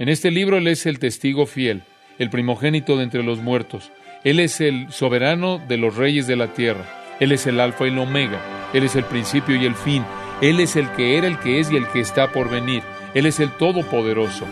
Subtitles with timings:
[0.00, 1.82] En este libro Él es el testigo fiel,
[2.20, 3.90] el primogénito de entre los muertos.
[4.22, 6.84] Él es el soberano de los reyes de la tierra.
[7.18, 8.40] Él es el alfa y el omega.
[8.72, 10.04] Él es el principio y el fin.
[10.40, 12.84] Él es el que era, el que es y el que está por venir.
[13.12, 14.46] Él es el todopoderoso.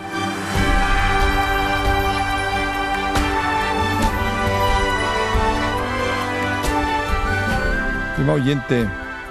[8.16, 8.84] Prima oyente,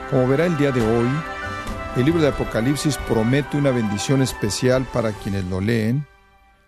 [0.09, 1.09] como verá el día de hoy,
[1.95, 6.05] el libro de Apocalipsis promete una bendición especial para quienes lo leen,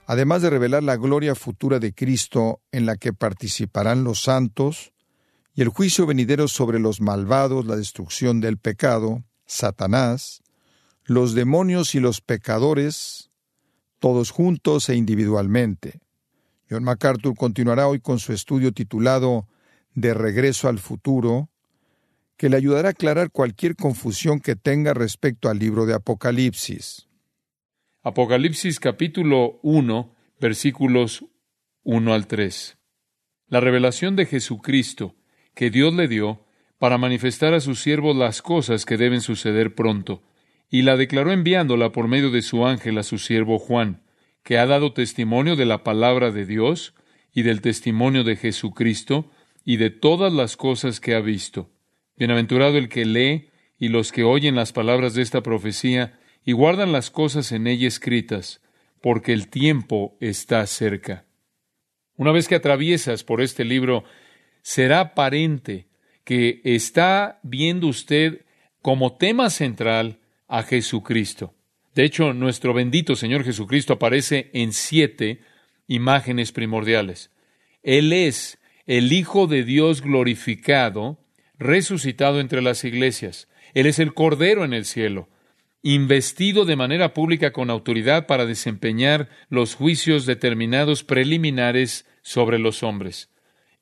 [0.06, 4.94] además de revelar la gloria futura de Cristo en la que participarán los santos,
[5.54, 10.44] y el juicio venidero sobre los malvados, la destrucción del pecado, Satanás,
[11.04, 13.30] los demonios y los pecadores,
[14.00, 16.00] todos juntos e individualmente.
[16.70, 19.48] John MacArthur continuará hoy con su estudio titulado
[19.94, 21.50] De regreso al futuro,
[22.38, 27.08] que le ayudará a aclarar cualquier confusión que tenga respecto al libro de Apocalipsis.
[28.04, 31.26] Apocalipsis capítulo 1, versículos
[31.84, 32.78] 1 al 3.
[33.48, 35.16] La revelación de Jesucristo
[35.56, 36.46] que Dios le dio
[36.78, 40.22] para manifestar a sus siervos las cosas que deben suceder pronto,
[40.70, 44.04] y la declaró enviándola por medio de su ángel a su siervo Juan,
[44.44, 46.94] que ha dado testimonio de la palabra de Dios
[47.34, 49.32] y del testimonio de Jesucristo
[49.66, 51.72] y de todas las cosas que ha visto
[52.18, 56.92] Bienaventurado el que lee y los que oyen las palabras de esta profecía y guardan
[56.92, 58.62] las cosas en ella escritas,
[59.02, 61.26] porque el tiempo está cerca.
[62.16, 64.04] Una vez que atraviesas por este libro,
[64.64, 65.88] será aparente
[66.24, 68.46] que está viendo usted
[68.82, 71.54] como tema central a Jesucristo.
[71.94, 75.42] De hecho, nuestro bendito Señor Jesucristo aparece en siete
[75.88, 77.32] imágenes primordiales.
[77.84, 81.20] Él es el Hijo de Dios glorificado,
[81.60, 83.48] resucitado entre las iglesias.
[83.74, 85.30] Él es el Cordero en el cielo,
[85.82, 93.30] investido de manera pública con autoridad para desempeñar los juicios determinados preliminares sobre los hombres.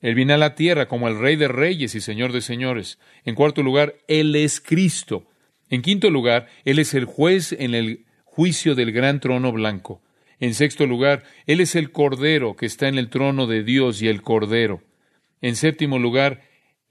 [0.00, 2.98] Él viene a la tierra como el Rey de Reyes y Señor de Señores.
[3.24, 5.26] En cuarto lugar, Él es Cristo.
[5.70, 10.02] En quinto lugar, Él es el juez en el juicio del gran trono blanco.
[10.38, 14.08] En sexto lugar, Él es el Cordero que está en el trono de Dios y
[14.08, 14.82] el Cordero.
[15.40, 16.42] En séptimo lugar,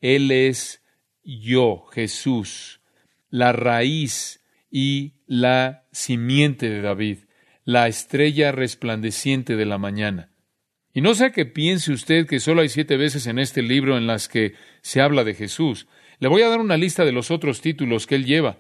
[0.06, 0.84] él es
[1.24, 2.82] yo, Jesús,
[3.30, 7.20] la raíz y la simiente de David,
[7.64, 10.30] la estrella resplandeciente de la mañana.
[10.94, 14.06] Y no sea que piense usted que solo hay siete veces en este libro en
[14.06, 15.88] las que se habla de Jesús.
[16.20, 18.60] Le voy a dar una lista de los otros títulos que él lleva.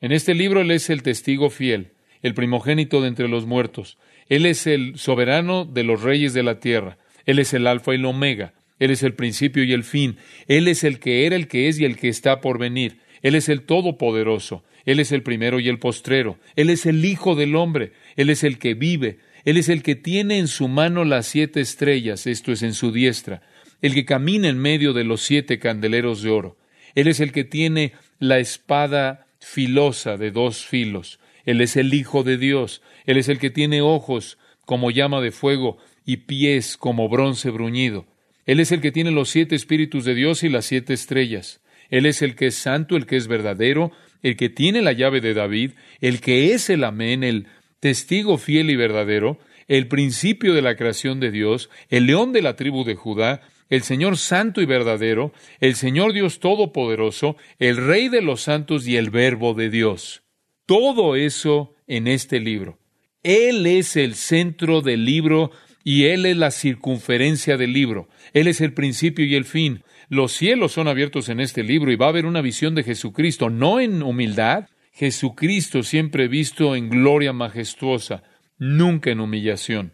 [0.00, 3.98] En este libro él es el testigo fiel, el primogénito de entre los muertos.
[4.28, 6.98] Él es el soberano de los reyes de la tierra.
[7.24, 8.52] Él es el alfa y el omega.
[8.78, 10.16] Él es el principio y el fin.
[10.46, 12.98] Él es el que era, el que es y el que está por venir.
[13.22, 14.64] Él es el Todopoderoso.
[14.84, 16.38] Él es el primero y el postrero.
[16.56, 17.92] Él es el Hijo del hombre.
[18.16, 19.18] Él es el que vive.
[19.44, 22.92] Él es el que tiene en su mano las siete estrellas, esto es en su
[22.92, 23.42] diestra.
[23.80, 26.58] El que camina en medio de los siete candeleros de oro.
[26.94, 31.20] Él es el que tiene la espada filosa de dos filos.
[31.44, 32.82] Él es el Hijo de Dios.
[33.06, 38.06] Él es el que tiene ojos como llama de fuego y pies como bronce bruñido.
[38.48, 41.60] Él es el que tiene los siete espíritus de Dios y las siete estrellas.
[41.90, 43.92] Él es el que es santo, el que es verdadero,
[44.22, 47.46] el que tiene la llave de David, el que es el amén, el
[47.78, 52.56] testigo fiel y verdadero, el principio de la creación de Dios, el león de la
[52.56, 58.22] tribu de Judá, el Señor santo y verdadero, el Señor Dios todopoderoso, el Rey de
[58.22, 60.22] los santos y el Verbo de Dios.
[60.64, 62.78] Todo eso en este libro.
[63.22, 65.50] Él es el centro del libro
[65.84, 68.08] y Él es la circunferencia del libro.
[68.32, 69.82] Él es el principio y el fin.
[70.08, 73.50] Los cielos son abiertos en este libro y va a haber una visión de Jesucristo,
[73.50, 78.24] no en humildad, Jesucristo siempre visto en gloria majestuosa,
[78.58, 79.92] nunca en humillación.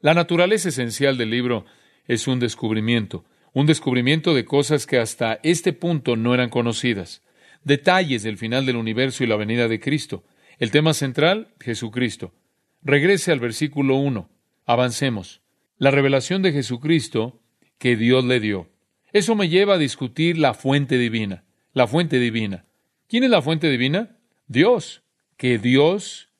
[0.00, 1.64] La naturaleza esencial del libro
[2.06, 3.24] es un descubrimiento,
[3.54, 7.22] un descubrimiento de cosas que hasta este punto no eran conocidas,
[7.62, 10.24] detalles del final del universo y la venida de Cristo.
[10.58, 12.34] El tema central, Jesucristo.
[12.82, 14.28] Regrese al versículo 1.
[14.64, 15.42] Avancemos.
[15.78, 17.40] La revelación de Jesucristo
[17.78, 18.70] que Dios le dio.
[19.12, 21.44] Eso me lleva a discutir la fuente divina.
[21.72, 22.64] La fuente divina.
[23.08, 24.18] ¿Quién es la fuente divina?
[24.46, 25.02] Dios.
[25.36, 26.30] Que Dios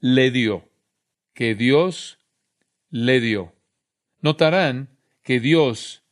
[0.00, 0.68] le dio.
[1.34, 2.18] Que Dios
[2.90, 3.54] le dio.
[4.20, 6.04] Notarán que Dios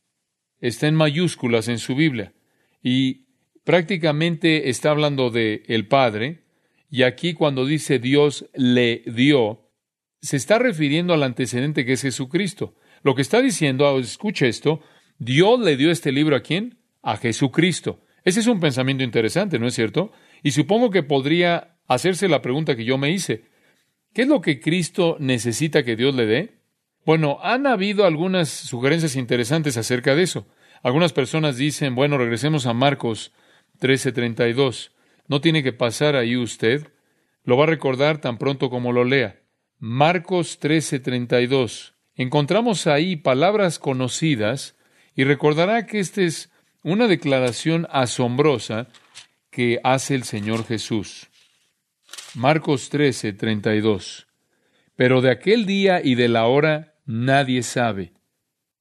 [0.59, 2.33] está en mayúsculas en su Biblia
[2.81, 3.25] y
[3.63, 6.43] prácticamente está hablando de el Padre
[6.89, 9.64] y aquí cuando dice Dios le dio
[10.25, 12.73] se está refiriendo al antecedente que es Jesucristo.
[13.03, 14.81] Lo que está diciendo, ah, escuche esto,
[15.19, 16.79] Dios le dio este libro a quién?
[17.03, 18.01] A Jesucristo.
[18.23, 20.11] Ese es un pensamiento interesante, ¿no es cierto?
[20.41, 23.45] Y supongo que podría hacerse la pregunta que yo me hice.
[24.13, 26.55] ¿Qué es lo que Cristo necesita que Dios le dé?
[27.05, 30.47] Bueno, han habido algunas sugerencias interesantes acerca de eso.
[30.81, 33.31] Algunas personas dicen, bueno, regresemos a Marcos
[33.79, 34.91] 13:32.
[35.27, 36.87] No tiene que pasar ahí usted.
[37.43, 39.44] Lo va a recordar tan pronto como lo lea.
[39.79, 41.93] Marcos 13:32.
[42.15, 44.75] Encontramos ahí palabras conocidas
[45.15, 46.51] y recordará que esta es
[46.83, 48.87] una declaración asombrosa
[49.49, 51.29] que hace el Señor Jesús.
[52.35, 54.27] Marcos 13:32.
[54.95, 58.13] Pero de aquel día y de la hora nadie sabe.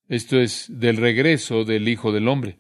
[0.08, 2.58] Esto es del regreso del Hijo del Hombre.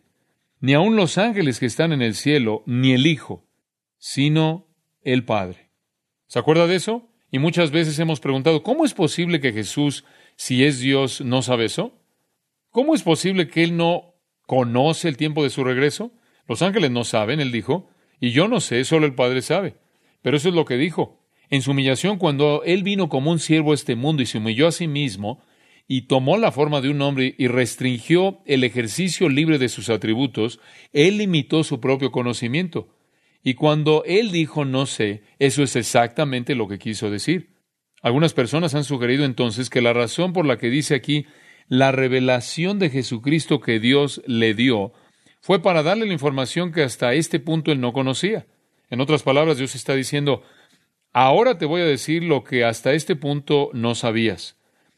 [0.60, 3.46] Ni aun los ángeles que están en el cielo, ni el Hijo,
[3.98, 4.66] sino
[5.02, 5.70] el Padre.
[6.26, 7.13] ¿Se acuerda de eso?
[7.34, 10.04] Y muchas veces hemos preguntado, ¿cómo es posible que Jesús,
[10.36, 11.90] si es Dios, no sabe eso?
[12.70, 14.14] ¿Cómo es posible que Él no
[14.46, 16.12] conoce el tiempo de su regreso?
[16.46, 17.90] Los ángeles no saben, Él dijo,
[18.20, 19.74] y yo no sé, solo el Padre sabe.
[20.22, 21.26] Pero eso es lo que dijo.
[21.50, 24.68] En su humillación, cuando Él vino como un siervo a este mundo y se humilló
[24.68, 25.42] a sí mismo,
[25.88, 30.60] y tomó la forma de un hombre y restringió el ejercicio libre de sus atributos,
[30.92, 32.94] Él limitó su propio conocimiento.
[33.46, 37.50] Y cuando Él dijo no sé, eso es exactamente lo que quiso decir.
[38.00, 41.26] Algunas personas han sugerido entonces que la razón por la que dice aquí
[41.68, 44.94] la revelación de Jesucristo que Dios le dio
[45.40, 48.46] fue para darle la información que hasta este punto él no conocía.
[48.88, 50.42] En otras palabras, Dios está diciendo,
[51.12, 54.56] ahora te voy a decir lo que hasta este punto no sabías.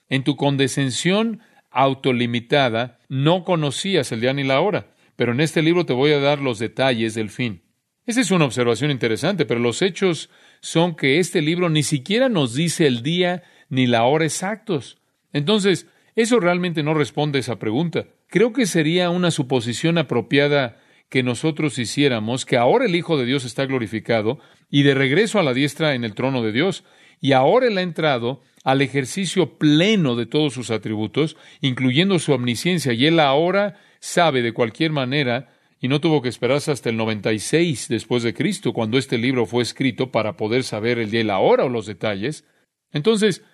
[0.08, 1.40] En tu condescensión
[1.70, 6.20] autolimitada no conocías el día ni la hora, pero en este libro te voy a
[6.20, 7.65] dar los detalles del fin.
[8.06, 10.30] Esa es una observación interesante, pero los hechos
[10.60, 14.98] son que este libro ni siquiera nos dice el día ni la hora exactos.
[15.32, 18.06] Entonces, eso realmente no responde a esa pregunta.
[18.28, 23.44] Creo que sería una suposición apropiada que nosotros hiciéramos que ahora el Hijo de Dios
[23.44, 24.38] está glorificado
[24.70, 26.84] y de regreso a la diestra en el trono de Dios,
[27.20, 32.92] y ahora Él ha entrado al ejercicio pleno de todos sus atributos, incluyendo su omnisciencia,
[32.92, 35.55] y Él ahora sabe de cualquier manera,
[35.86, 39.62] y no tuvo que esperarse hasta el 96 después de Cristo, cuando este libro fue
[39.62, 42.44] escrito para poder saber el día y la hora o los detalles.
[42.90, 43.44] Entonces,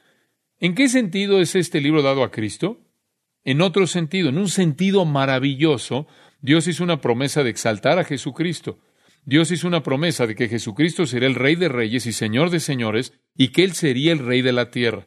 [0.58, 2.81] ¿en qué sentido es este libro dado a Cristo?
[3.44, 6.06] En otro sentido, en un sentido maravilloso,
[6.40, 8.79] Dios hizo una promesa de exaltar a Jesucristo.
[9.26, 12.61] Dios hizo una promesa de que Jesucristo sería el Rey de Reyes y Señor de
[12.61, 15.06] Señores y que Él sería el Rey de la tierra.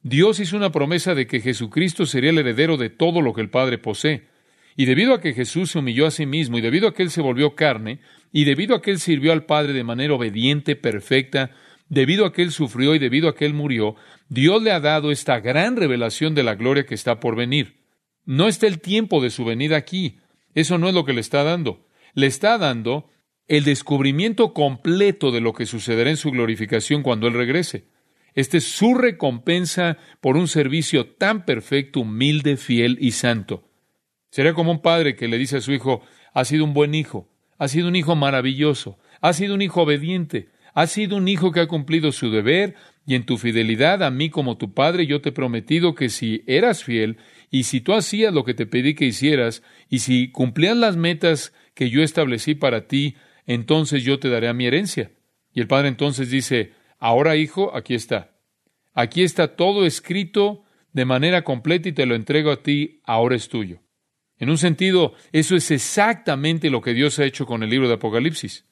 [0.00, 3.50] Dios hizo una promesa de que Jesucristo sería el heredero de todo lo que el
[3.50, 4.31] Padre posee.
[4.76, 7.10] Y debido a que Jesús se humilló a sí mismo, y debido a que Él
[7.10, 8.00] se volvió carne,
[8.32, 11.50] y debido a que Él sirvió al Padre de manera obediente, perfecta,
[11.88, 13.96] debido a que Él sufrió y debido a que Él murió,
[14.28, 17.82] Dios le ha dado esta gran revelación de la gloria que está por venir.
[18.24, 20.18] No está el tiempo de su venida aquí.
[20.54, 21.86] Eso no es lo que le está dando.
[22.14, 23.10] Le está dando
[23.48, 27.84] el descubrimiento completo de lo que sucederá en su glorificación cuando Él regrese.
[28.34, 33.68] Esta es su recompensa por un servicio tan perfecto, humilde, fiel y santo.
[34.32, 36.00] Sería como un padre que le dice a su hijo,
[36.32, 40.48] ha sido un buen hijo, ha sido un hijo maravilloso, ha sido un hijo obediente,
[40.72, 42.74] ha sido un hijo que ha cumplido su deber,
[43.04, 46.44] y en tu fidelidad a mí como tu padre yo te he prometido que si
[46.46, 47.18] eras fiel,
[47.50, 51.52] y si tú hacías lo que te pedí que hicieras, y si cumplías las metas
[51.74, 55.10] que yo establecí para ti, entonces yo te daré a mi herencia.
[55.52, 58.30] Y el padre entonces dice, ahora hijo, aquí está.
[58.94, 60.64] Aquí está todo escrito
[60.94, 63.81] de manera completa y te lo entrego a ti, ahora es tuyo.
[64.42, 67.94] En un sentido, eso es exactamente lo que Dios ha hecho con el libro de
[67.94, 68.66] Apocalipsis.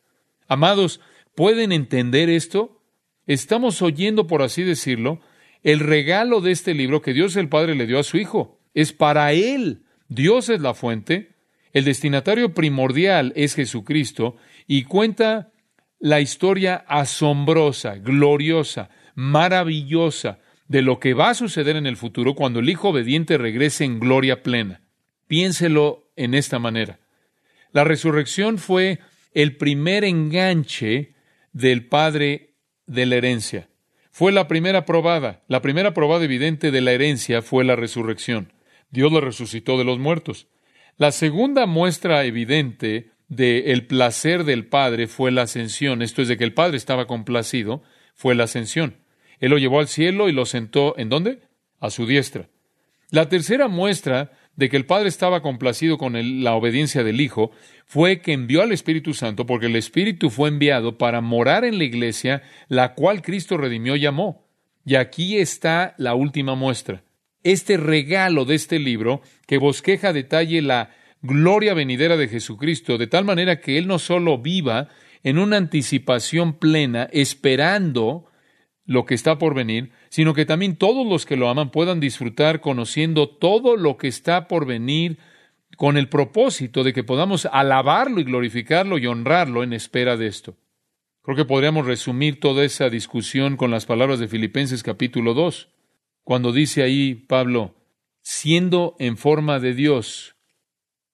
[0.48, 1.00] Amados,
[1.36, 2.82] ¿pueden entender esto?
[3.28, 5.20] Estamos oyendo, por así decirlo,
[5.62, 8.58] el regalo de este libro que Dios el Padre le dio a su Hijo.
[8.74, 9.84] Es para Él.
[10.08, 11.36] Dios es la fuente.
[11.72, 14.34] El destinatario primordial es Jesucristo
[14.66, 15.52] y cuenta
[16.00, 22.58] la historia asombrosa, gloriosa, maravillosa de lo que va a suceder en el futuro cuando
[22.58, 24.80] el Hijo obediente regrese en gloria plena.
[25.30, 26.98] Piénselo en esta manera.
[27.70, 28.98] La resurrección fue
[29.32, 31.14] el primer enganche
[31.52, 32.54] del Padre
[32.88, 33.68] de la herencia.
[34.10, 38.52] Fue la primera probada, la primera probada evidente de la herencia fue la resurrección.
[38.90, 40.48] Dios lo resucitó de los muertos.
[40.96, 46.38] La segunda muestra evidente de el placer del Padre fue la ascensión, esto es de
[46.38, 47.84] que el Padre estaba complacido,
[48.16, 48.96] fue la ascensión.
[49.38, 51.38] Él lo llevó al cielo y lo sentó ¿en dónde?
[51.78, 52.48] A su diestra.
[53.10, 57.50] La tercera muestra de que el Padre estaba complacido con la obediencia del Hijo
[57.86, 61.84] fue que envió al Espíritu Santo, porque el Espíritu fue enviado para morar en la
[61.84, 64.46] iglesia, la cual Cristo redimió y amó.
[64.84, 67.02] Y aquí está la última muestra.
[67.42, 70.90] Este regalo de este libro, que bosqueja detalle la
[71.22, 74.88] gloria venidera de Jesucristo, de tal manera que Él no solo viva
[75.22, 78.29] en una anticipación plena, esperando
[78.90, 82.60] lo que está por venir, sino que también todos los que lo aman puedan disfrutar
[82.60, 85.18] conociendo todo lo que está por venir
[85.76, 90.56] con el propósito de que podamos alabarlo y glorificarlo y honrarlo en espera de esto.
[91.22, 95.68] Creo que podríamos resumir toda esa discusión con las palabras de Filipenses capítulo 2,
[96.24, 97.76] cuando dice ahí Pablo,
[98.22, 100.34] siendo en forma de Dios,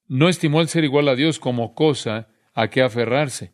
[0.09, 3.53] no estimó el ser igual a Dios como cosa a que aferrarse,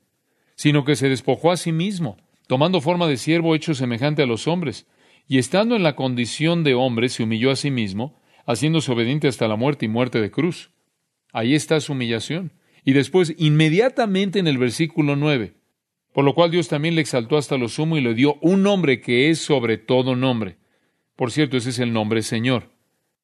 [0.54, 4.46] sino que se despojó a sí mismo, tomando forma de siervo hecho semejante a los
[4.48, 4.86] hombres,
[5.28, 9.48] y estando en la condición de hombre se humilló a sí mismo, haciéndose obediente hasta
[9.48, 10.70] la muerte y muerte de cruz.
[11.32, 12.52] Ahí está su humillación.
[12.84, 15.54] Y después, inmediatamente en el versículo nueve,
[16.12, 19.00] por lo cual Dios también le exaltó hasta lo sumo y le dio un nombre
[19.00, 20.56] que es sobre todo nombre.
[21.16, 22.70] Por cierto, ese es el nombre Señor.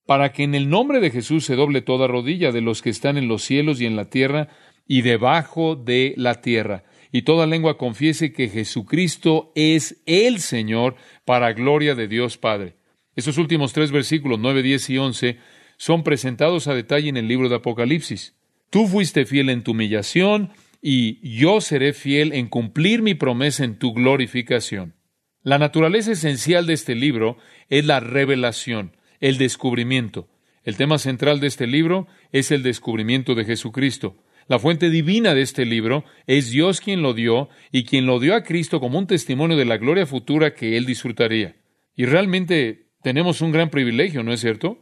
[0.06, 3.18] Para que en el nombre de Jesús se doble toda rodilla de los que están
[3.18, 4.48] en los cielos y en la tierra
[4.86, 11.52] y debajo de la tierra, y toda lengua confiese que Jesucristo es el Señor para
[11.52, 12.76] gloria de Dios Padre.
[13.16, 15.38] Esos últimos tres versículos, nueve, diez y once,
[15.76, 18.34] son presentados a detalle en el libro de Apocalipsis.
[18.70, 20.50] Tú fuiste fiel en tu humillación,
[20.80, 24.94] y yo seré fiel en cumplir mi promesa en tu glorificación.
[25.42, 27.38] La naturaleza esencial de este libro
[27.68, 30.28] es la revelación, el descubrimiento.
[30.64, 34.16] El tema central de este libro es el descubrimiento de Jesucristo.
[34.48, 38.34] La fuente divina de este libro es Dios quien lo dio y quien lo dio
[38.34, 41.56] a Cristo como un testimonio de la gloria futura que él disfrutaría.
[41.94, 44.78] Y realmente tenemos un gran privilegio, ¿no es cierto?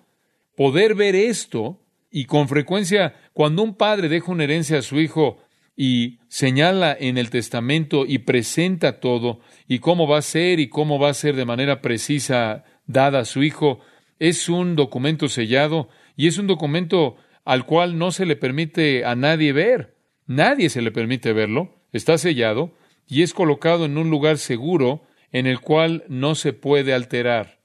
[0.56, 1.82] Poder ver esto
[2.12, 5.38] y con frecuencia cuando un padre deja una herencia a su hijo
[5.76, 11.00] y señala en el testamento y presenta todo y cómo va a ser y cómo
[11.00, 13.80] va a ser de manera precisa dada a su hijo,
[14.20, 17.16] es un documento sellado y es un documento
[17.46, 19.94] al cual no se le permite a nadie ver.
[20.26, 21.72] Nadie se le permite verlo.
[21.92, 22.74] Está sellado
[23.06, 27.60] y es colocado en un lugar seguro en el cual no se puede alterar.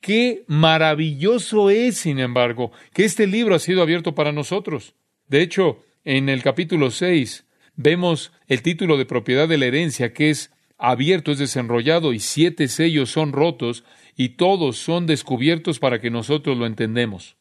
[0.00, 4.94] Qué maravilloso es, sin embargo, que este libro ha sido abierto para nosotros.
[5.26, 10.30] De hecho, en el capítulo 6 vemos el título de propiedad de la herencia que
[10.30, 13.82] es abierto, es desenrollado y siete sellos son rotos
[14.16, 17.35] y todos son descubiertos para que nosotros lo entendemos.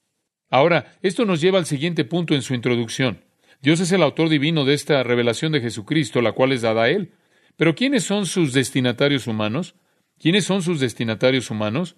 [0.50, 3.24] Ahora, esto nos lleva al siguiente punto en su introducción.
[3.62, 6.90] Dios es el autor divino de esta revelación de Jesucristo, la cual es dada a
[6.90, 7.14] Él.
[7.58, 9.75] Pero ¿quiénes son sus destinatarios humanos?
[10.20, 11.96] ¿Quiénes son sus destinatarios humanos?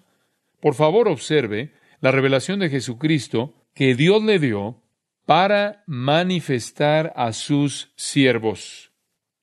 [0.60, 4.82] Por favor, observe la revelación de Jesucristo que Dios le dio
[5.26, 8.92] para manifestar a sus siervos.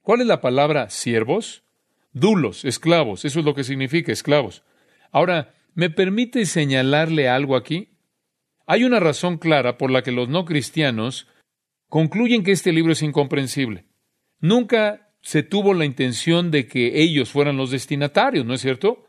[0.01, 1.63] ¿Cuál es la palabra siervos?
[2.11, 4.63] Dulos, esclavos, eso es lo que significa esclavos.
[5.11, 7.94] Ahora, ¿me permite señalarle algo aquí?
[8.65, 11.27] Hay una razón clara por la que los no cristianos
[11.87, 13.85] concluyen que este libro es incomprensible.
[14.39, 19.05] Nunca se tuvo la intención de que ellos fueran los destinatarios, ¿no es cierto?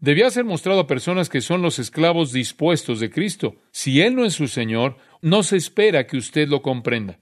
[0.00, 3.56] debía ser mostrado a personas que son los esclavos dispuestos de Cristo.
[3.70, 7.20] Si Él no es su Señor, no se espera que usted lo comprenda.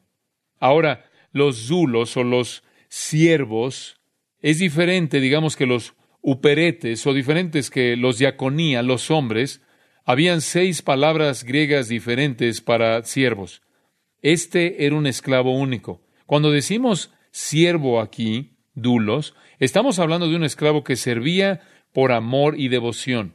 [0.58, 4.00] Ahora, los zulos o los siervos
[4.40, 9.62] es diferente, digamos, que los uperetes o diferentes que los diaconía, los hombres.
[10.10, 13.60] Habían seis palabras griegas diferentes para siervos.
[14.22, 16.00] Este era un esclavo único.
[16.24, 21.60] Cuando decimos siervo aquí, dulos, estamos hablando de un esclavo que servía
[21.92, 23.34] por amor y devoción.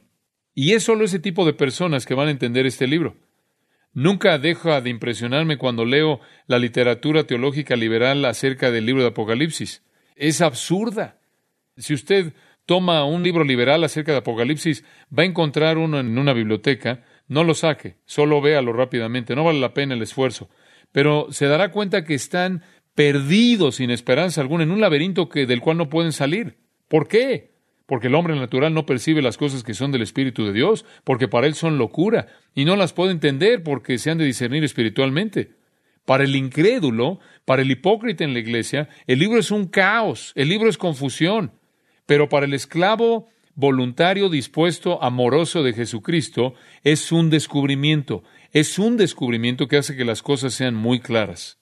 [0.52, 3.14] Y es solo ese tipo de personas que van a entender este libro.
[3.92, 9.84] Nunca deja de impresionarme cuando leo la literatura teológica liberal acerca del libro de Apocalipsis.
[10.16, 11.20] Es absurda.
[11.76, 12.32] Si usted
[12.66, 14.84] toma un libro liberal acerca de Apocalipsis,
[15.16, 19.60] va a encontrar uno en una biblioteca, no lo saque, solo véalo rápidamente, no vale
[19.60, 20.48] la pena el esfuerzo.
[20.92, 22.62] Pero se dará cuenta que están
[22.94, 26.58] perdidos sin esperanza alguna en un laberinto que, del cual no pueden salir.
[26.88, 27.54] ¿Por qué?
[27.86, 31.28] porque el hombre natural no percibe las cosas que son del Espíritu de Dios, porque
[31.28, 35.52] para él son locura, y no las puede entender porque se han de discernir espiritualmente.
[36.06, 40.48] Para el incrédulo, para el hipócrita en la iglesia, el libro es un caos, el
[40.48, 41.52] libro es confusión,
[42.06, 49.68] pero para el esclavo voluntario, dispuesto, amoroso de Jesucristo, es un descubrimiento, es un descubrimiento
[49.68, 51.58] que hace que las cosas sean muy claras.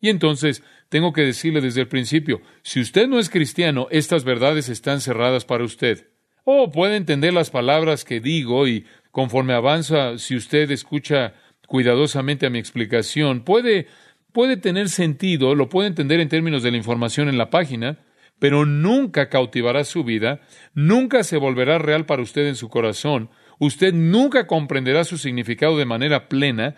[0.00, 4.68] Y entonces tengo que decirle desde el principio, si usted no es cristiano, estas verdades
[4.68, 6.08] están cerradas para usted.
[6.44, 11.34] O puede entender las palabras que digo y conforme avanza, si usted escucha
[11.68, 13.86] cuidadosamente a mi explicación, puede,
[14.32, 17.98] puede tener sentido, lo puede entender en términos de la información en la página,
[18.42, 20.40] pero nunca cautivará su vida,
[20.74, 23.30] nunca se volverá real para usted en su corazón,
[23.60, 26.74] usted nunca comprenderá su significado de manera plena,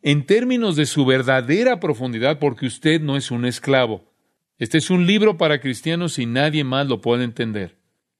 [0.00, 4.10] en términos de su verdadera profundidad porque usted no es un esclavo.
[4.56, 7.76] Este es un libro para cristianos y nadie más lo puede entender.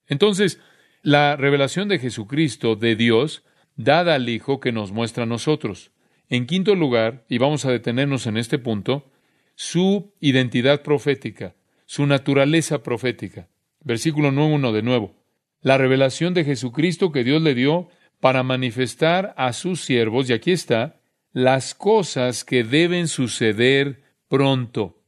[0.07, 0.61] Entonces,
[1.01, 3.43] la revelación de Jesucristo, de Dios,
[3.77, 5.93] dada al Hijo que nos muestra a nosotros.
[6.29, 9.11] En quinto lugar, y vamos a detenernos en este punto,
[9.55, 11.55] su identidad profética,
[11.87, 13.49] su naturaleza profética.
[13.83, 15.15] Versículo 9.1 de nuevo.
[15.63, 17.89] La revelación de Jesucristo que Dios le dio
[18.21, 21.01] para manifestar a sus siervos, y aquí está,
[21.33, 25.03] las cosas que deben suceder pronto.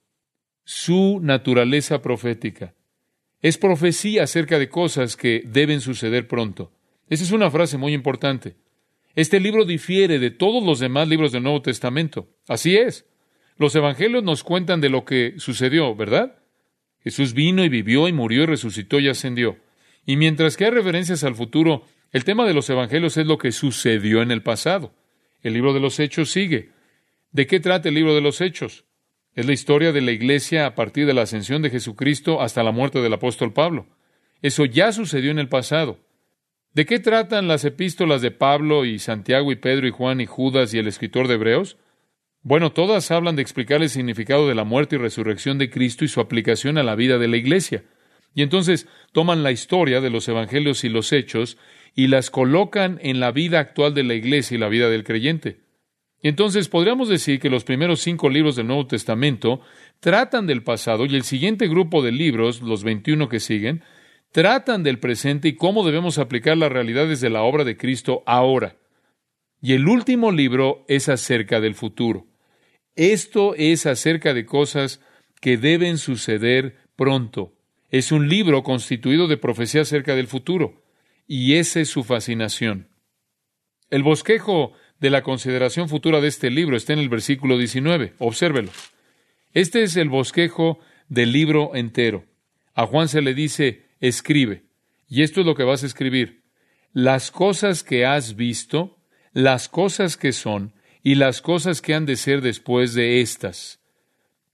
[0.64, 2.75] Su naturaleza profética.
[3.40, 6.73] Es profecía acerca de cosas que deben suceder pronto.
[7.08, 8.56] Esa es una frase muy importante.
[9.14, 12.28] Este libro difiere de todos los demás libros del Nuevo Testamento.
[12.47, 13.06] Así es.
[13.56, 16.38] Los evangelios nos cuentan de lo que sucedió, ¿verdad?
[17.09, 19.57] Jesús vino y vivió y murió y resucitó y ascendió.
[20.05, 23.50] Y mientras que hay referencias al futuro, el tema de los evangelios es lo que
[23.50, 24.93] sucedió en el pasado.
[25.41, 26.69] El libro de los Hechos sigue.
[27.33, 28.85] ¿De qué trata el libro de los Hechos?
[29.35, 32.73] Es la historia de la iglesia a partir de la ascensión de Jesucristo hasta la
[32.73, 33.87] muerte del apóstol Pablo.
[34.43, 35.99] Eso ya sucedió en el pasado.
[36.75, 40.75] ¿De qué tratan las epístolas de Pablo y Santiago y Pedro y Juan y Judas
[40.75, 41.79] y el escritor de Hebreos?
[42.42, 46.09] Bueno, todas hablan de explicar el significado de la muerte y resurrección de Cristo y
[46.09, 47.85] su aplicación a la vida de la iglesia.
[48.35, 51.59] Y entonces toman la historia de los evangelios y los hechos
[51.95, 55.61] y las colocan en la vida actual de la iglesia y la vida del creyente.
[56.23, 59.61] Entonces podríamos decir que los primeros cinco libros del Nuevo Testamento
[60.00, 63.83] tratan del pasado y el siguiente grupo de libros, los 21 que siguen,
[64.33, 68.76] tratan del presente y cómo debemos aplicar las realidades de la obra de Cristo ahora.
[69.61, 72.27] Y el último libro es acerca del futuro.
[72.95, 75.00] Esto es acerca de cosas
[75.41, 77.55] que deben suceder pronto.
[77.91, 80.83] Es un libro constituido de profecía acerca del futuro,
[81.27, 82.88] y esa es su fascinación.
[83.91, 88.15] El bosquejo de la consideración futura de este libro está en el versículo 19.
[88.19, 88.71] Obsérvelo.
[89.55, 92.27] Este es el bosquejo del libro entero.
[92.75, 94.65] A Juan se le dice, escribe.
[95.09, 96.43] Y esto es lo que vas a escribir.
[96.93, 98.98] Las cosas que has visto,
[99.38, 103.79] las cosas que son y las cosas que han de ser después de estas.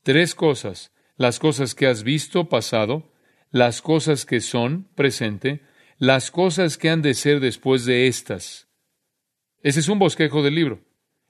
[0.03, 0.92] Tres cosas.
[1.16, 3.11] Las cosas que has visto, pasado,
[3.51, 5.62] las cosas que son, presente,
[5.97, 8.68] las cosas que han de ser después de estas.
[9.62, 10.83] Ese es un bosquejo del libro.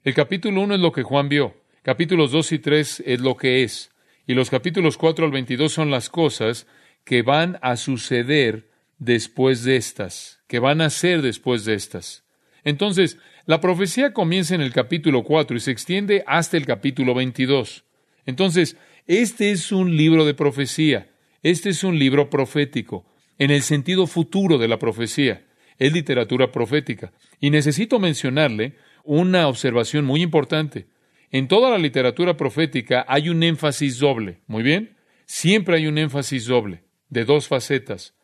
[0.02, 1.54] El capítulo 1 es lo que Juan vio.
[1.82, 3.92] Capítulos 2 y 3 es lo que es.
[4.26, 6.66] Y los capítulos 4 al 22 son las cosas
[7.04, 12.24] que van a suceder después de estas, que van a ser después de estas.
[12.64, 17.84] Entonces, la profecía comienza en el capítulo 4 y se extiende hasta el capítulo 22.
[18.26, 18.76] Entonces,
[19.06, 21.10] este es un libro de profecía.
[21.42, 23.04] Este es un libro profético,
[23.38, 25.44] en el sentido futuro de la profecía
[25.78, 27.12] es literatura profética.
[27.40, 30.86] Y necesito mencionarle una observación muy importante.
[31.30, 34.40] En toda la literatura profética hay un énfasis doble.
[34.46, 34.96] Muy bien.
[35.26, 38.14] Siempre hay un énfasis doble, de dos facetas.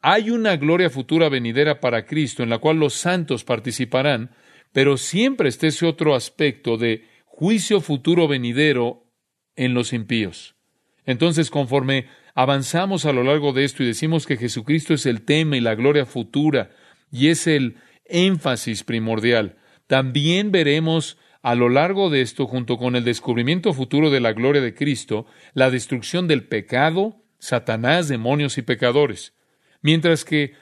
[0.00, 4.30] Hay una gloria futura venidera para Cristo en la cual los santos participarán,
[4.76, 9.06] pero siempre está ese otro aspecto de juicio futuro venidero
[9.54, 10.54] en los impíos.
[11.06, 15.56] Entonces, conforme avanzamos a lo largo de esto y decimos que Jesucristo es el tema
[15.56, 16.72] y la gloria futura,
[17.10, 19.56] y es el énfasis primordial.
[19.86, 24.60] También veremos a lo largo de esto, junto con el descubrimiento futuro de la gloria
[24.60, 29.32] de Cristo, la destrucción del pecado, Satanás, demonios y pecadores.
[29.80, 30.52] Mientras que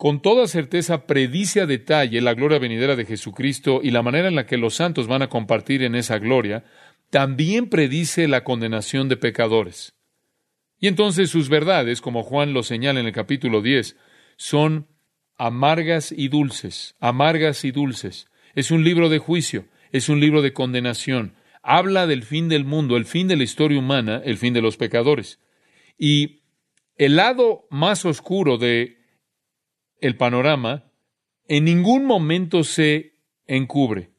[0.00, 4.34] con toda certeza predice a detalle la gloria venidera de Jesucristo y la manera en
[4.34, 6.64] la que los santos van a compartir en esa gloria,
[7.10, 9.92] también predice la condenación de pecadores.
[10.78, 13.94] Y entonces sus verdades, como Juan lo señala en el capítulo 10,
[14.38, 14.88] son
[15.36, 18.26] amargas y dulces, amargas y dulces.
[18.54, 21.34] Es un libro de juicio, es un libro de condenación.
[21.62, 24.78] Habla del fin del mundo, el fin de la historia humana, el fin de los
[24.78, 25.40] pecadores.
[25.98, 26.40] Y
[26.96, 28.99] el lado más oscuro de
[30.00, 30.84] el panorama
[31.48, 33.14] en ningún momento se
[33.46, 34.10] encubre.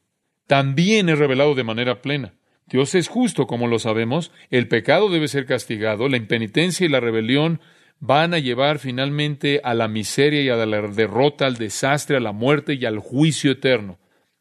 [0.46, 2.34] También es revelado de manera plena.
[2.66, 7.00] Dios es justo, como lo sabemos, el pecado debe ser castigado, la impenitencia y la
[7.00, 7.60] rebelión
[8.00, 12.32] van a llevar finalmente a la miseria y a la derrota, al desastre, a la
[12.32, 13.98] muerte y al juicio eterno.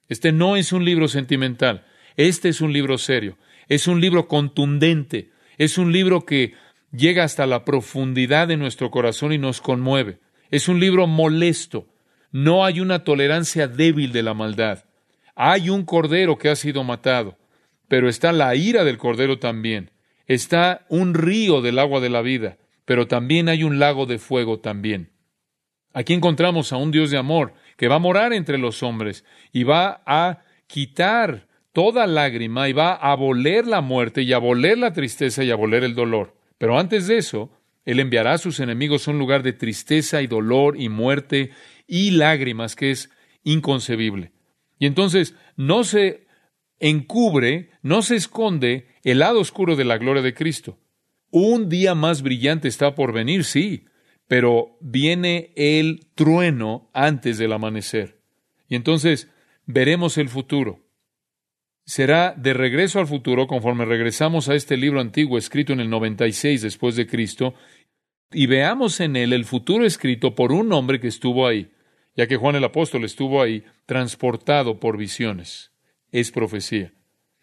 [0.10, 1.86] Este no es un libro sentimental,
[2.18, 6.56] este es un libro serio, es un libro contundente, es un libro que
[6.92, 10.20] llega hasta la profundidad de nuestro corazón y nos conmueve.
[10.52, 11.88] Es un libro molesto,
[12.32, 14.86] no hay una tolerancia débil de la maldad.
[15.36, 17.38] Hay un cordero que ha sido matado,
[17.88, 19.90] pero está la ira del cordero también.
[20.28, 22.58] Está un río del agua de la vida
[22.92, 25.12] pero también hay un lago de fuego también.
[25.94, 29.64] Aquí encontramos a un Dios de amor que va a morar entre los hombres y
[29.64, 34.92] va a quitar toda lágrima y va a aboler la muerte y a aboler la
[34.92, 36.36] tristeza y a aboler el dolor.
[36.58, 37.50] Pero antes de eso,
[37.86, 41.52] Él enviará a sus enemigos a un lugar de tristeza y dolor y muerte
[41.88, 43.10] y lágrimas que es
[43.44, 44.32] inconcebible.
[44.78, 46.28] Y entonces no se
[46.80, 50.80] encubre, no se esconde el lado oscuro de la gloria de Cristo.
[51.30, 53.86] Un día más brillante está por venir, sí,
[54.28, 58.22] pero viene el trueno antes del amanecer.
[58.68, 59.30] Y entonces
[59.66, 60.80] veremos el futuro.
[61.92, 66.62] Será de regreso al futuro conforme regresamos a este libro antiguo escrito en el 96
[66.62, 67.54] después de Cristo
[68.32, 71.70] y veamos en él el futuro escrito por un hombre que estuvo ahí,
[72.16, 75.74] ya que Juan el apóstol estuvo ahí transportado por visiones.
[76.14, 76.94] Es profecía.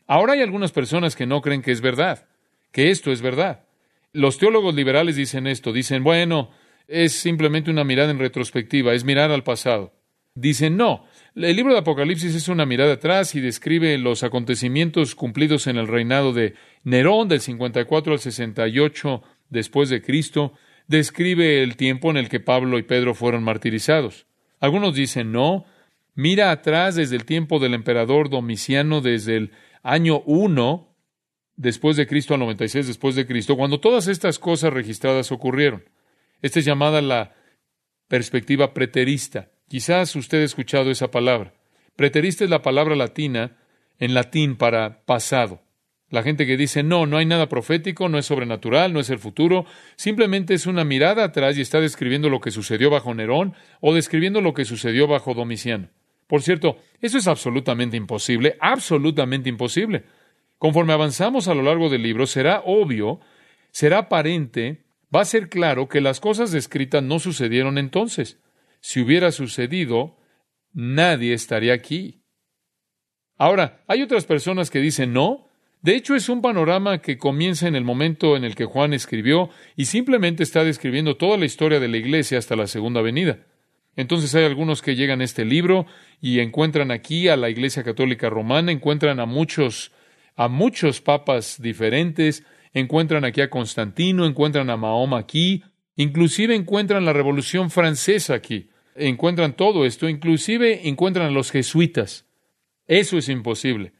[0.07, 2.27] Ahora hay algunas personas que no creen que es verdad,
[2.73, 3.67] que esto es verdad.
[4.15, 6.53] Los teólogos liberales dicen esto, dicen, bueno,
[6.87, 9.98] es simplemente una mirada en retrospectiva, es mirar al pasado.
[10.41, 15.67] Dicen, no, el libro de Apocalipsis es una mirada atrás y describe los acontecimientos cumplidos
[15.67, 20.53] en el reinado de Nerón del 54 al 68 después de Cristo,
[20.87, 24.27] describe el tiempo en el que Pablo y Pedro fueron martirizados.
[24.61, 25.65] Algunos dicen, no,
[26.15, 29.51] mira atrás desde el tiempo del emperador Domiciano, desde el
[29.83, 30.95] año 1
[31.57, 35.83] después de Cristo al 96 después de Cristo, cuando todas estas cosas registradas ocurrieron.
[36.43, 37.35] Esta es llamada la
[38.07, 39.51] perspectiva preterista.
[39.69, 41.53] Quizás usted ha escuchado esa palabra.
[41.95, 43.57] Preterista es la palabra latina
[43.99, 45.63] en latín para pasado.
[46.11, 49.19] La gente que dice, no, no hay nada profético, no es sobrenatural, no es el
[49.19, 53.95] futuro, simplemente es una mirada atrás y está describiendo lo que sucedió bajo Nerón o
[53.95, 55.91] describiendo lo que sucedió bajo Domiciano.
[56.27, 60.05] Por cierto, eso es absolutamente imposible, absolutamente imposible.
[60.57, 63.21] Conforme avanzamos a lo largo del libro, será obvio,
[63.71, 68.39] será aparente va a ser claro que las cosas descritas no sucedieron entonces.
[68.81, 70.17] Si hubiera sucedido,
[70.73, 72.23] nadie estaría aquí.
[73.37, 75.49] Ahora, hay otras personas que dicen no.
[75.81, 79.51] De hecho, es un panorama que comienza en el momento en el que Juan escribió
[79.77, 83.47] y simplemente está describiendo toda la historia de la iglesia hasta la segunda venida.
[83.95, 85.87] Entonces hay algunos que llegan a este libro
[86.21, 89.93] y encuentran aquí a la Iglesia Católica Romana, encuentran a muchos
[90.37, 95.65] a muchos papas diferentes, encuentran aquí a Constantino, encuentran a Mahoma aquí,
[95.99, 102.25] inclusive encuentran la Revolución Francesa aquí, encuentran todo esto, inclusive encuentran a los jesuitas.
[102.87, 103.93] Eso es imposible.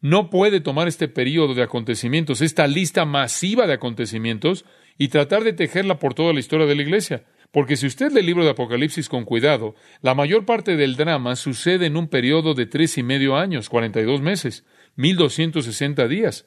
[0.00, 4.64] No puede tomar este periodo de acontecimientos, esta lista masiva de acontecimientos,
[4.98, 7.24] y tratar de tejerla por toda la historia de la Iglesia.
[7.50, 11.36] Porque si usted lee el libro de Apocalipsis con cuidado, la mayor parte del drama
[11.36, 14.64] sucede en un periodo de tres y medio años, cuarenta y dos meses,
[14.96, 16.46] mil doscientos sesenta días.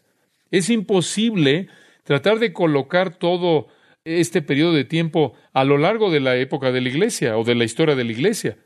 [0.51, 1.67] Es imposible
[2.03, 3.67] tratar de colocar todo
[4.07, 7.55] este periodo de tiempo a lo largo de la época de la Iglesia o de
[7.55, 8.57] la historia de la Iglesia.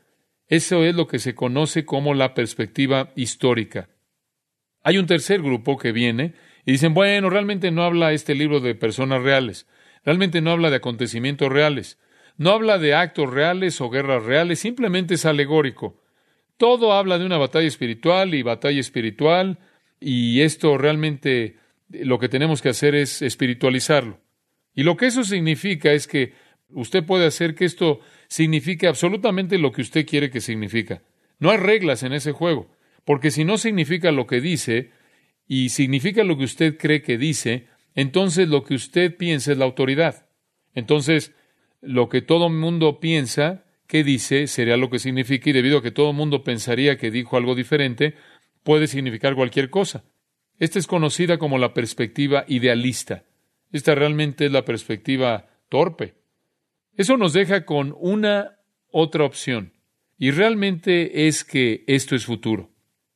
[0.46, 3.88] Eso es lo que se conoce como la perspectiva histórica.
[4.84, 8.74] Hay un tercer grupo que viene y dicen, bueno, realmente no habla este libro de
[8.74, 9.66] personas reales,
[10.04, 11.98] realmente no habla de acontecimientos reales,
[12.36, 16.00] no habla de actos reales o guerras reales, simplemente es alegórico.
[16.56, 19.58] Todo habla de una batalla espiritual y batalla espiritual,
[20.00, 21.56] y esto realmente
[21.88, 24.20] lo que tenemos que hacer es espiritualizarlo.
[24.74, 26.32] Y lo que eso significa es que
[26.70, 31.02] usted puede hacer que esto signifique absolutamente lo que usted quiere que significa.
[31.38, 32.70] No hay reglas en ese juego,
[33.04, 34.90] porque si no significa lo que dice
[35.46, 39.64] y significa lo que usted cree que dice, entonces lo que usted piensa es la
[39.64, 40.26] autoridad.
[40.74, 41.34] Entonces,
[41.80, 45.82] lo que todo el mundo piensa que dice sería lo que significa y debido a
[45.82, 48.14] que todo el mundo pensaría que dijo algo diferente,
[48.62, 50.04] puede significar cualquier cosa.
[50.58, 53.24] Esta es conocida como la perspectiva idealista.
[53.72, 56.14] Esta realmente es la perspectiva torpe.
[56.96, 58.58] Eso nos deja con una
[58.90, 59.72] otra opción.
[60.18, 62.70] Y realmente es que esto es futuro.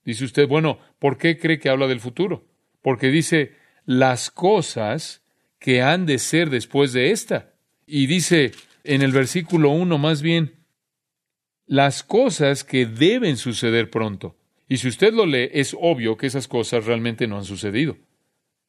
[0.04, 2.48] Dice usted, bueno, ¿por qué cree que habla del futuro?
[2.82, 5.22] Porque dice las cosas
[5.58, 7.52] que han de ser después de esta.
[7.86, 8.52] Y dice
[8.84, 10.54] en el versículo 1 más bien,
[11.66, 14.36] las cosas que deben suceder pronto.
[14.68, 17.96] Y si usted lo lee, es obvio que esas cosas realmente no han sucedido.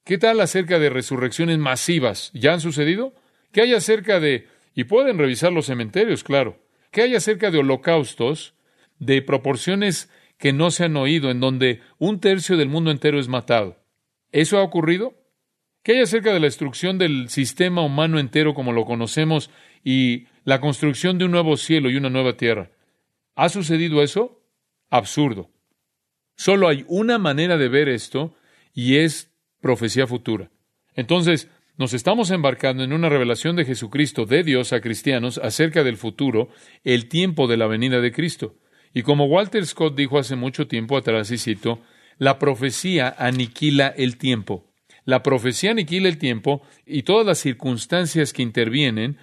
[0.08, 2.32] ¿Qué tal acerca de resurrecciones masivas?
[2.34, 3.14] ¿Ya han sucedido?
[3.52, 4.48] ¿Qué hay acerca de...
[4.74, 6.64] y pueden revisar los cementerios, claro.
[6.92, 8.54] ¿Qué hay acerca de holocaustos
[9.00, 13.28] de proporciones que no se han oído, en donde un tercio del mundo entero es
[13.28, 13.84] matado?
[14.32, 15.14] ¿Eso ha ocurrido?
[15.84, 19.50] ¿Qué hay acerca de la destrucción del sistema humano entero como lo conocemos
[19.84, 22.72] y la construcción de un nuevo cielo y una nueva tierra?
[23.36, 24.42] ¿Ha sucedido eso?
[24.90, 25.52] Absurdo.
[26.38, 28.34] Solo hay una manera de ver esto
[28.74, 30.52] y es profecía futura.
[30.96, 35.98] Entonces, nos estamos embarcando en una revelación de Jesucristo de Dios a cristianos acerca del
[35.98, 36.50] futuro,
[36.84, 38.56] el tiempo de la venida de Cristo.
[38.94, 41.82] Y como Walter Scott dijo hace mucho tiempo atrás, y cito,
[42.18, 44.66] la profecía aniquila el tiempo.
[45.06, 49.18] La profecía aniquila el tiempo y todas las circunstancias que intervienen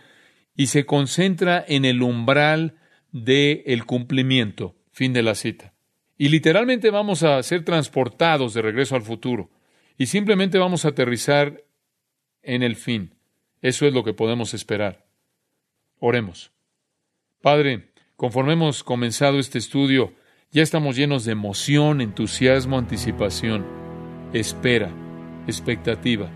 [0.57, 2.77] y se concentra en el umbral
[3.11, 4.77] del el cumplimiento.
[4.93, 5.75] Fin de la cita.
[6.17, 9.51] Y literalmente vamos a ser transportados de regreso al futuro.
[9.97, 11.63] Y simplemente vamos a aterrizar
[12.43, 13.15] en el fin.
[13.63, 15.07] Eso es lo que podemos esperar.
[15.99, 16.53] Oremos.
[17.41, 20.13] Padre, conforme hemos comenzado este estudio,
[20.51, 23.65] ya estamos llenos de emoción, entusiasmo, anticipación,
[24.33, 24.91] espera,
[25.47, 26.31] expectativa.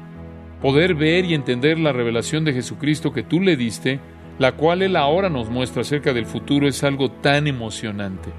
[0.62, 4.00] Poder ver y entender la revelación de Jesucristo que tú le diste,
[4.38, 8.30] la cual Él ahora nos muestra acerca del futuro, es algo tan emocionante.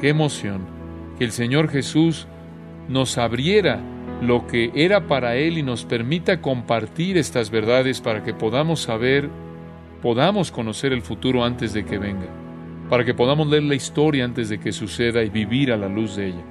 [0.00, 0.66] Qué emoción
[1.18, 2.26] que el Señor Jesús
[2.88, 3.80] nos abriera
[4.20, 9.28] lo que era para Él y nos permita compartir estas verdades para que podamos saber,
[10.02, 12.28] podamos conocer el futuro antes de que venga,
[12.88, 16.16] para que podamos leer la historia antes de que suceda y vivir a la luz
[16.16, 16.44] de ella.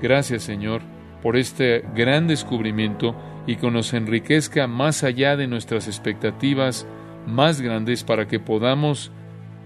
[0.00, 0.82] Gracias Señor
[1.22, 3.14] por este gran descubrimiento
[3.46, 6.86] y que nos enriquezca más allá de nuestras expectativas
[7.26, 9.12] más grandes para que podamos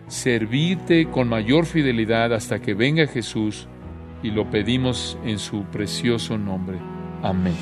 [0.06, 3.68] servirte con mayor fidelidad hasta que venga Jesús
[4.22, 6.93] y lo pedimos en su precioso nombre.
[7.24, 7.56] Amén.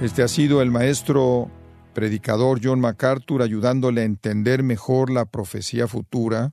[0.00, 1.52] Este ha sido el maestro
[1.94, 6.52] predicador John MacArthur ayudándole a entender mejor la profecía futura,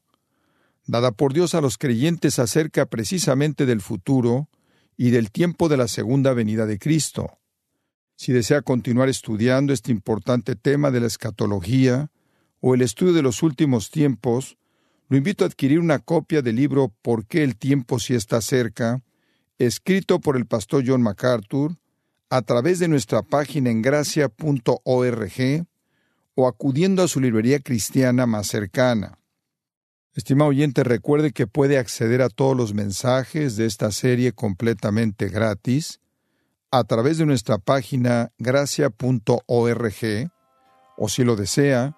[0.85, 4.47] dada por Dios a los creyentes acerca precisamente del futuro
[4.95, 7.39] y del tiempo de la segunda venida de Cristo.
[8.15, 12.11] Si desea continuar estudiando este importante tema de la escatología
[12.59, 14.59] o el estudio de los últimos tiempos,
[15.11, 19.03] lo invito a adquirir una copia del libro ¿Por qué el tiempo si está cerca?,
[19.57, 21.75] escrito por el pastor John MacArthur,
[22.29, 25.67] a través de nuestra página en gracia.org
[26.33, 29.19] o acudiendo a su librería cristiana más cercana.
[30.13, 35.99] Estimado oyente, recuerde que puede acceder a todos los mensajes de esta serie completamente gratis
[36.71, 39.95] a través de nuestra página gracia.org
[40.95, 41.97] o si lo desea,